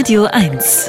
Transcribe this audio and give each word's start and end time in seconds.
Radio 0.00 0.24
1. 0.24 0.88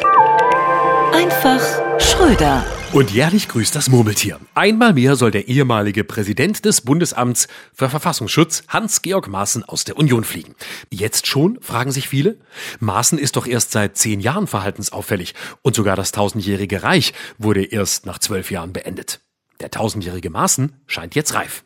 Einfach 1.12 1.60
Schröder. 2.00 2.64
Und 2.94 3.12
jährlich 3.12 3.50
grüßt 3.50 3.76
das 3.76 3.90
Murmeltier. 3.90 4.40
Einmal 4.56 4.94
mehr 4.94 5.17
soll 5.17 5.32
der 5.32 5.50
ehemalige 5.50 6.06
Präsident 6.06 6.64
des 6.64 6.80
Bundesamts 6.80 7.50
für 7.74 7.89
Verfassungsschutz 7.89 8.64
Hans-Georg 8.70 9.28
Maaßen 9.28 9.66
aus 9.66 9.84
der 9.84 9.98
Union 9.98 10.24
fliegen. 10.24 10.55
Jetzt 10.92 11.28
schon, 11.28 11.60
fragen 11.60 11.92
sich 11.92 12.08
viele? 12.08 12.38
Maaßen 12.80 13.20
ist 13.20 13.36
doch 13.36 13.48
erst 13.48 13.71
seit 13.71 13.98
zehn 13.98 14.21
Jahren 14.21 14.48
verhaltensauffällig 14.48 15.36
und 15.62 15.75
sogar 15.75 15.98
das 15.98 16.14
tausendjährige 16.14 16.82
Reich 16.82 17.14
wurde 17.38 17.66
erst 17.66 18.05
nach 18.05 18.20
zwölf 18.20 18.50
Jahren 18.50 18.71
beendet. 18.71 19.20
Der 19.59 19.71
tausendjährige 19.71 20.30
Maaßen 20.30 20.71
scheint 20.88 21.16
jetzt 21.16 21.34
reif. 21.34 21.66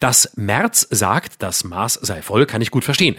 Dass 0.00 0.32
Merz 0.36 0.86
sagt, 0.88 1.42
das 1.42 1.62
Maß 1.62 1.94
sei 1.94 2.22
voll, 2.22 2.46
kann 2.46 2.62
ich 2.62 2.70
gut 2.70 2.84
verstehen. 2.84 3.16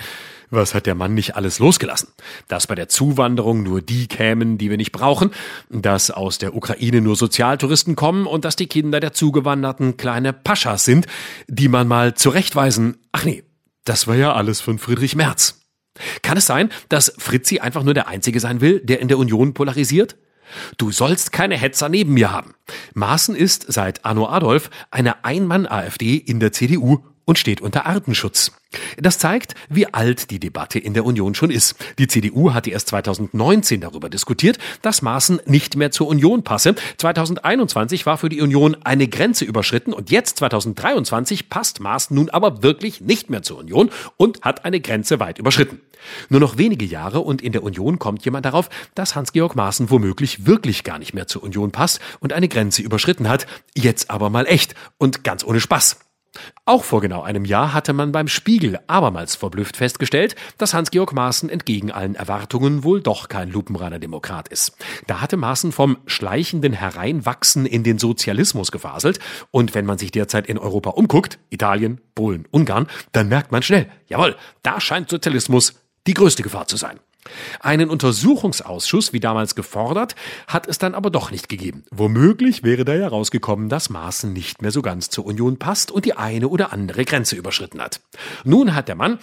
Was 0.49 0.73
hat 0.73 0.85
der 0.85 0.95
Mann 0.95 1.13
nicht 1.13 1.35
alles 1.35 1.59
losgelassen? 1.59 2.09
Dass 2.47 2.67
bei 2.67 2.75
der 2.75 2.87
Zuwanderung 2.87 3.63
nur 3.63 3.81
die 3.81 4.07
kämen, 4.07 4.57
die 4.57 4.69
wir 4.69 4.77
nicht 4.77 4.93
brauchen, 4.93 5.31
dass 5.69 6.09
aus 6.09 6.37
der 6.37 6.55
Ukraine 6.55 7.01
nur 7.01 7.17
Sozialtouristen 7.17 7.95
kommen 7.95 8.25
und 8.25 8.45
dass 8.45 8.55
die 8.55 8.67
Kinder 8.67 8.99
der 8.99 9.11
Zugewanderten 9.11 9.97
kleine 9.97 10.31
Paschas 10.31 10.85
sind, 10.85 11.05
die 11.47 11.67
man 11.67 11.87
mal 11.87 12.13
zurechtweisen. 12.13 12.97
Ach 13.11 13.25
nee, 13.25 13.43
das 13.83 14.07
war 14.07 14.15
ja 14.15 14.33
alles 14.33 14.61
von 14.61 14.79
Friedrich 14.79 15.15
Merz. 15.15 15.61
Kann 16.21 16.37
es 16.37 16.45
sein, 16.45 16.69
dass 16.89 17.13
Fritzi 17.17 17.59
einfach 17.59 17.83
nur 17.83 17.93
der 17.93 18.07
Einzige 18.07 18.39
sein 18.39 18.61
will, 18.61 18.79
der 18.79 18.99
in 19.01 19.07
der 19.07 19.17
Union 19.17 19.53
polarisiert? 19.53 20.15
Du 20.77 20.91
sollst 20.91 21.33
keine 21.33 21.57
Hetzer 21.57 21.89
neben 21.89 22.13
mir 22.13 22.31
haben. 22.31 22.53
Maaßen 22.93 23.35
ist 23.35 23.65
seit 23.67 24.05
Anno 24.05 24.27
Adolf 24.29 24.69
eine 24.91 25.25
Einmann-AfD 25.25 26.15
in 26.15 26.39
der 26.39 26.53
CDU 26.53 27.03
und 27.27 27.37
steht 27.37 27.61
unter 27.61 27.85
Artenschutz. 27.85 28.53
Das 28.97 29.19
zeigt, 29.19 29.53
wie 29.69 29.93
alt 29.93 30.31
die 30.31 30.39
Debatte 30.39 30.79
in 30.79 30.93
der 30.93 31.05
Union 31.05 31.35
schon 31.35 31.51
ist. 31.51 31.75
Die 31.99 32.07
CDU 32.07 32.53
hatte 32.53 32.69
erst 32.71 32.87
2019 32.87 33.81
darüber 33.81 34.09
diskutiert, 34.09 34.57
dass 34.81 35.01
Maaßen 35.01 35.41
nicht 35.45 35.75
mehr 35.75 35.91
zur 35.91 36.07
Union 36.07 36.43
passe. 36.43 36.75
2021 36.97 38.05
war 38.05 38.17
für 38.17 38.29
die 38.29 38.41
Union 38.41 38.77
eine 38.83 39.07
Grenze 39.07 39.45
überschritten 39.45 39.93
und 39.93 40.09
jetzt 40.09 40.37
2023 40.37 41.49
passt 41.49 41.81
Maaßen 41.81 42.15
nun 42.15 42.29
aber 42.29 42.63
wirklich 42.63 43.01
nicht 43.01 43.29
mehr 43.29 43.43
zur 43.43 43.59
Union 43.59 43.89
und 44.15 44.41
hat 44.41 44.63
eine 44.63 44.79
Grenze 44.79 45.19
weit 45.19 45.37
überschritten. 45.37 45.81
Nur 46.29 46.39
noch 46.39 46.57
wenige 46.57 46.85
Jahre 46.85 47.19
und 47.19 47.41
in 47.41 47.51
der 47.51 47.63
Union 47.63 47.99
kommt 47.99 48.23
jemand 48.23 48.45
darauf, 48.45 48.69
dass 48.95 49.15
Hans-Georg 49.15 49.55
Maaßen 49.55 49.89
womöglich 49.89 50.45
wirklich 50.45 50.85
gar 50.85 50.97
nicht 50.97 51.13
mehr 51.13 51.27
zur 51.27 51.43
Union 51.43 51.71
passt 51.71 51.99
und 52.21 52.31
eine 52.31 52.47
Grenze 52.47 52.81
überschritten 52.81 53.27
hat. 53.27 53.47
Jetzt 53.75 54.09
aber 54.09 54.29
mal 54.29 54.45
echt 54.45 54.75
und 54.97 55.25
ganz 55.25 55.43
ohne 55.43 55.59
Spaß. 55.59 56.06
Auch 56.65 56.83
vor 56.83 57.01
genau 57.01 57.21
einem 57.21 57.45
Jahr 57.45 57.73
hatte 57.73 57.93
man 57.93 58.11
beim 58.11 58.27
Spiegel 58.27 58.79
abermals 58.87 59.35
verblüfft 59.35 59.77
festgestellt, 59.77 60.35
dass 60.57 60.73
Hans-Georg 60.73 61.13
Maaßen 61.13 61.49
entgegen 61.49 61.91
allen 61.91 62.15
Erwartungen 62.15 62.83
wohl 62.83 63.01
doch 63.01 63.29
kein 63.29 63.49
lupenreiner 63.49 63.99
Demokrat 63.99 64.47
ist. 64.47 64.77
Da 65.07 65.21
hatte 65.21 65.37
Maaßen 65.37 65.71
vom 65.71 65.97
schleichenden 66.05 66.73
Hereinwachsen 66.73 67.65
in 67.65 67.83
den 67.83 67.99
Sozialismus 67.99 68.71
gefaselt 68.71 69.19
und 69.51 69.75
wenn 69.75 69.85
man 69.85 69.97
sich 69.97 70.11
derzeit 70.11 70.47
in 70.47 70.57
Europa 70.57 70.91
umguckt, 70.91 71.39
Italien, 71.49 72.01
Polen, 72.15 72.47
Ungarn, 72.51 72.87
dann 73.11 73.29
merkt 73.29 73.51
man 73.51 73.63
schnell, 73.63 73.87
jawohl, 74.07 74.35
da 74.63 74.79
scheint 74.79 75.09
Sozialismus 75.09 75.75
die 76.07 76.13
größte 76.13 76.43
Gefahr 76.43 76.67
zu 76.67 76.77
sein. 76.77 76.99
Einen 77.59 77.89
Untersuchungsausschuss, 77.89 79.13
wie 79.13 79.19
damals 79.19 79.55
gefordert, 79.55 80.15
hat 80.47 80.67
es 80.67 80.77
dann 80.77 80.95
aber 80.95 81.09
doch 81.09 81.31
nicht 81.31 81.49
gegeben. 81.49 81.83
Womöglich 81.91 82.63
wäre 82.63 82.85
da 82.85 82.95
ja 82.95 83.07
rausgekommen, 83.07 83.69
dass 83.69 83.89
Maaßen 83.89 84.33
nicht 84.33 84.61
mehr 84.61 84.71
so 84.71 84.81
ganz 84.81 85.09
zur 85.09 85.25
Union 85.25 85.57
passt 85.57 85.91
und 85.91 86.05
die 86.05 86.13
eine 86.13 86.47
oder 86.47 86.73
andere 86.73 87.05
Grenze 87.05 87.35
überschritten 87.35 87.81
hat. 87.81 88.01
Nun 88.43 88.75
hat 88.75 88.87
der 88.87 88.95
Mann, 88.95 89.19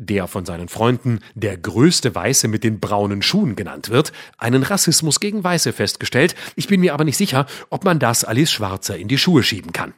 der 0.00 0.26
von 0.26 0.46
seinen 0.46 0.68
Freunden 0.68 1.20
der 1.34 1.56
größte 1.56 2.14
Weiße 2.14 2.48
mit 2.48 2.64
den 2.64 2.80
braunen 2.80 3.22
Schuhen 3.22 3.54
genannt 3.54 3.90
wird, 3.90 4.12
einen 4.38 4.62
Rassismus 4.62 5.20
gegen 5.20 5.44
Weiße 5.44 5.72
festgestellt. 5.72 6.34
Ich 6.56 6.68
bin 6.68 6.80
mir 6.80 6.94
aber 6.94 7.04
nicht 7.04 7.18
sicher, 7.18 7.46
ob 7.68 7.84
man 7.84 7.98
das 7.98 8.24
Alice 8.24 8.50
Schwarzer 8.50 8.96
in 8.96 9.08
die 9.08 9.18
Schuhe 9.18 9.42
schieben 9.42 9.72
kann. 9.72 9.92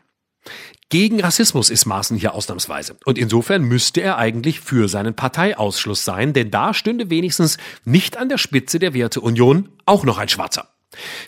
Gegen 0.92 1.22
Rassismus 1.22 1.70
ist 1.70 1.86
Maaßen 1.86 2.18
hier 2.18 2.34
ausnahmsweise. 2.34 2.96
Und 3.06 3.16
insofern 3.16 3.62
müsste 3.62 4.02
er 4.02 4.18
eigentlich 4.18 4.60
für 4.60 4.88
seinen 4.88 5.14
Parteiausschluss 5.14 6.04
sein, 6.04 6.34
denn 6.34 6.50
da 6.50 6.74
stünde 6.74 7.08
wenigstens 7.08 7.56
nicht 7.86 8.18
an 8.18 8.28
der 8.28 8.36
Spitze 8.36 8.78
der 8.78 8.92
Werteunion 8.92 9.70
auch 9.86 10.04
noch 10.04 10.18
ein 10.18 10.28
Schwarzer. 10.28 10.68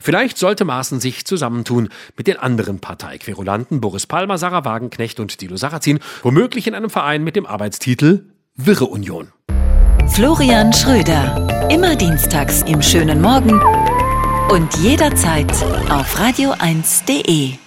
Vielleicht 0.03 0.37
sollte 0.37 0.67
Maaßen 0.67 1.01
sich 1.01 1.25
zusammentun 1.25 1.89
mit 2.15 2.27
den 2.27 2.37
anderen 2.37 2.81
Parteiquerulanten 2.81 3.81
Boris 3.81 4.07
Palmer, 4.07 4.37
Sarah 4.37 4.67
Wagenknecht 4.67 5.19
und 5.19 5.41
Dilo 5.41 5.57
Sarrazin, 5.57 5.99
womöglich 6.23 6.67
in 6.67 6.75
einem 6.75 6.91
Verein 6.91 7.25
mit 7.25 7.35
dem 7.35 7.47
Arbeitstitel 7.47 8.27
Wirre 8.57 8.85
Union. 8.85 9.33
Florian 10.09 10.75
Schröder. 10.75 11.71
Immer 11.71 11.97
dienstags 11.97 12.61
im 12.67 12.83
schönen 12.83 13.23
Morgen 13.23 13.59
und 14.51 14.77
jederzeit 14.77 15.51
auf 15.89 16.21
radio1.de. 16.21 17.64